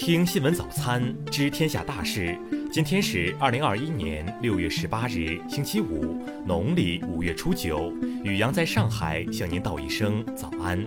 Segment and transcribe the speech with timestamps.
[0.00, 2.34] 听新闻早餐知天下大事。
[2.72, 7.92] 今天是二零二一年六月十八日，星期五，农历五月初九。
[8.24, 10.82] 雨阳在上海向您道一声早安。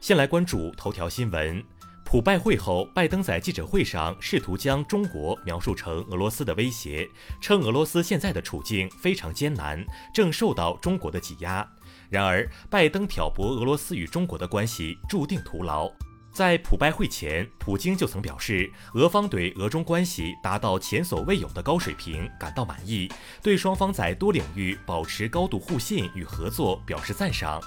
[0.00, 1.62] 先来关注头条新闻。
[2.04, 7.08] 普拜会后，拜登在记者会上试图将中国描述成俄罗斯的威胁，
[7.40, 11.68] 称俄罗斯现在的处境非常艰难，正受到中国的挤压。
[12.08, 15.90] 然而，拜登挑拨俄罗斯与中国的关系注定徒劳。
[16.36, 23.10] 在普拜会前，普京就曾表示，俄方对俄中关系达到前所未有的高水平感到满意，
[23.42, 27.58] 对双方在多领域保持高度互信与合作表示赞赏。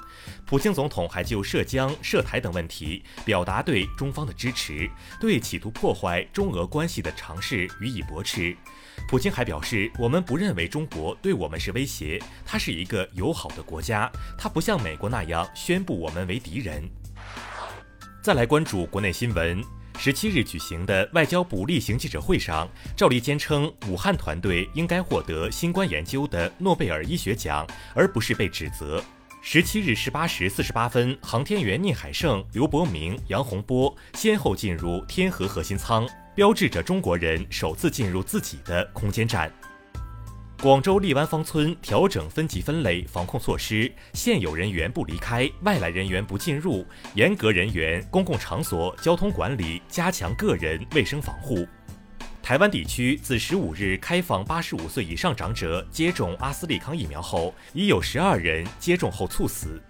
[0.46, 4.88] 普京总统还就涉疆、涉台等问题表达对中方的支持，
[5.20, 8.56] 对企图破坏中俄关系的尝试予以驳斥。
[9.08, 16.88] 普京还表示，我们不认为中国对我们是威胁，它是一个友好的国家，它不像美国那样宣布我们为敌人。
[18.30, 19.60] 再来关注国内新闻。
[19.98, 29.04] 十七日举行的外交部例行记者会上，赵立坚称，武汉团队应该获得新冠研究的诺贝尔医学奖，而不是被指责。
[29.42, 39.52] 十七日十八时四十八分，航天员聂海胜、刘伯明、杨洪波先后进入天河核心舱，标志着中国人首次进入自己的空间站。
[40.62, 51.66] 广州荔湾芳村调整分级分类防控措施，现有人员不离开，外来人员不进入，严格人员、公共场所交通管理，加强个人卫生防护。
[52.44, 59.82] 台湾地区自十五日开放八十五岁以上长者接种阿斯利康疫苗后，已有十二人接种后猝死。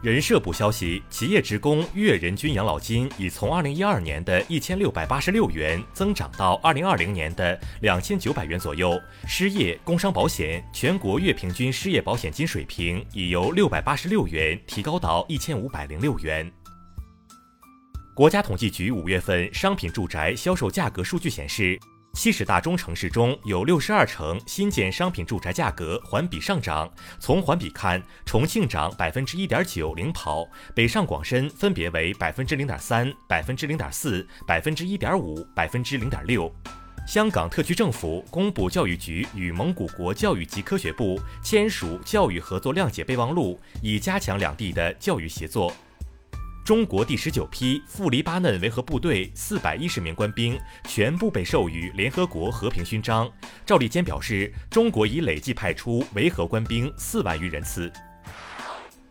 [0.00, 8.96] 人社部消息，企业职工月人均养老金已从二零一二年的一千六百八十六元增长到二零二零年的两千九百元左右。
[9.26, 16.48] 失业、工伤保险全国月平均失业保险金水平已由六百八十六元提高到一千五百零六元。
[18.14, 21.76] 国家统计局五月份商品住宅销售价格数据显示。
[22.18, 26.90] 七十大中城市中有六十二城新建商品住宅价格环比上涨。
[27.20, 36.52] 从环比看，重庆涨百分之一点九领跑，北上广深分别为百分之零点三、百分之零点四、百分之一点五、百分之零点六。
[37.06, 45.72] 香港特区政府公布，教育局与蒙古国教育及科学部签署教育合作谅解备忘录，以加强两地的教育协作。
[46.68, 53.26] 中国第十九批赴黎巴嫩维和部队四百一十名官兵全部被授予联合国和平勋章。
[53.64, 57.90] 赵立坚表示，中国已累计派出维和官兵四万余人次。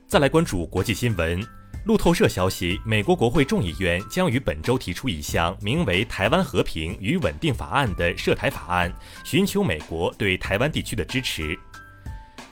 [0.06, 1.44] 再来关注国际新闻，
[1.86, 11.58] 路透社消息，美国国会众议院将于本周提出一项名为《台湾和平与稳定法案》的涉台法案，寻求美国对台湾地区的支持。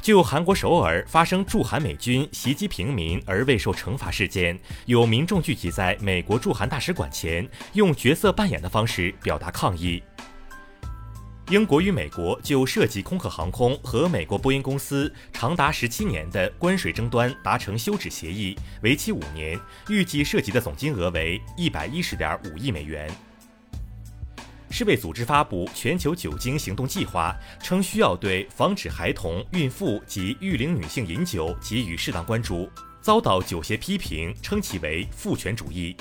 [0.05, 4.55] 就韩国首尔发生驻韩美军袭击平民而未受惩罚事件，
[4.85, 10.03] 有民众聚集在美国驻韩大使馆前，用角色扮演的方式表达抗议。
[11.49, 23.09] 英国与美国就涉及空客航空和美国波音公司长达十七年的关税争端达成休止协议，为期五年，预计涉及的总金额为一百一十点五亿美元。
[24.78, 32.69] 世卫组织发布全球酒精行动计划，称需要对防止孩童、孕妇及育龄女性饮酒给予适当关注，
[33.00, 35.96] 遭到酒协批评，称其为父权主义。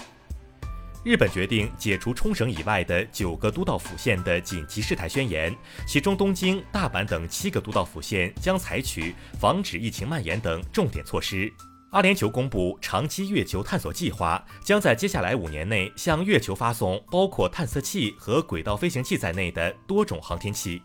[1.04, 5.54] 日本决定解除冲绳以外的九个都道府县的紧急事态宣言，
[5.86, 11.48] 其中东京、大阪等七个都道府县将采取防止疫情蔓延等重点措施。
[11.94, 20.82] 阿联酋公布长期月球探索计划，将在接下来五年内向月球发送包括探测器和轨道飞行器在内的多种航天器。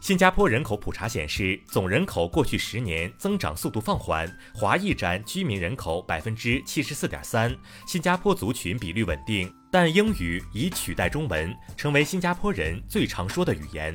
[0.00, 13.94] 新加坡人口普查显示，总人口过去十年增长速度放缓，华裔占居民人口百分之七十四点三，新加坡族群比率稳定，但英语已取代中文，成为新加坡人最常说的语言。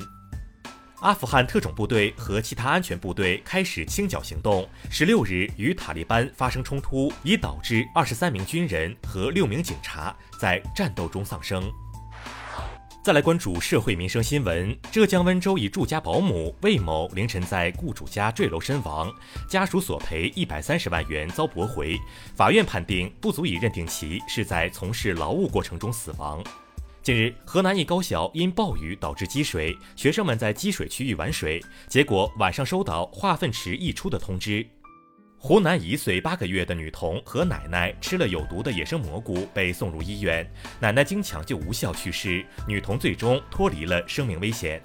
[1.00, 4.68] 阿富汗特种部队和其他安全部队开始清剿行动。
[4.90, 11.70] 十六日与塔利班发生冲突，已导致二十三名军人和六名警察在战斗中丧生。
[13.00, 19.10] 再来关注社会民生新闻：浙江温州一住家保姆魏某凌晨在雇主家坠楼身亡，
[19.48, 21.96] 家属索赔一百三十万元遭驳回，
[22.34, 26.42] 法院判定不足以认定其是在从事劳务过程中死亡。
[27.08, 34.66] 近日，河南一高校因暴雨导致积水，学生们在积水区域玩水，结果晚上收到化粪池溢出的通知。
[35.38, 40.46] 湖南一岁八个月的女童和奶奶吃了有毒的野生蘑菇，被送入医院，
[40.78, 44.78] 奶奶经抢救无效去世，女童最终脱离了生命危险。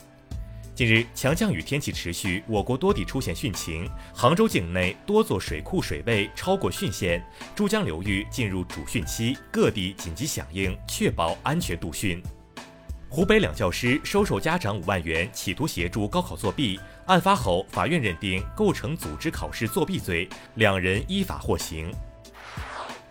[0.75, 7.24] 近日，强降雨天气持续，我国多地出现汛情，杭州境内多座水库水位超过汛线，
[7.56, 12.20] 珠江流域进入主汛期，各地紧急响应，确保安全度汛。
[13.08, 21.94] 湖北两教师收受家长五万元，企图协助高考作弊，案发后法院认定构成组织考试作弊罪，两人依法获刑。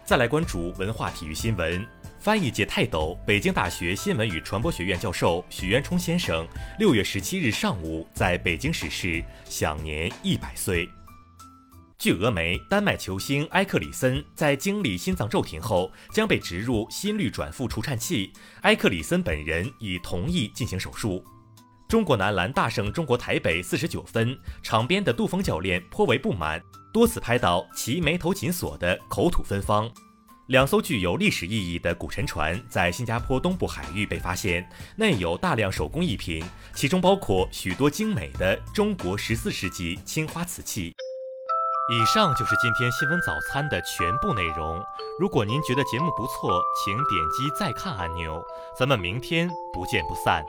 [0.04, 1.86] 再来关注文化体育新闻。
[2.22, 6.46] 翻译界泰斗、北京大学新闻与传播学院教授许渊冲先生，
[6.78, 10.88] 六月十七日上午在北京逝世，享年一百岁。
[11.98, 18.32] 据俄媒，丹麦球星埃克里森在经历心脏骤停后，将被植入心率转复除颤器。
[18.60, 21.24] 埃克里森本人已同意进行手术。
[21.88, 29.90] 中国男篮大胜中国台北四十九分，场边的杜峰教练颇为不满，多次拍到其眉头紧锁的口吐芬芳。
[30.46, 36.44] 两艘具有历史意义的古沉船在新加坡东部海域被发现，内有大量手工艺品，
[36.74, 40.92] 其中包括许多精美的中国十四世纪青花瓷器。
[41.92, 44.82] 以上就是今天新闻早餐的全部内容。
[45.18, 48.42] 如果您觉得节目不错，请点击再看按钮。
[48.78, 50.44] 咱们明天不见不散。